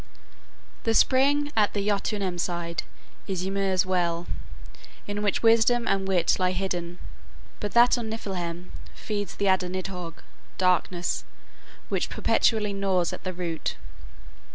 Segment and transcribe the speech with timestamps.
[0.81, 2.81] The spring at the Jotunheim side
[3.27, 4.25] is Ymir's well,
[5.05, 6.97] in which wisdom and wit lie hidden,
[7.59, 10.23] but that of Niffleheim feeds the adder Nidhogge
[10.57, 11.23] (darkness),
[11.89, 13.75] which perpetually gnaws at the root.